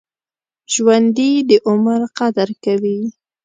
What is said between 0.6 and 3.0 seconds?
ژوندي د عمر قدر کوي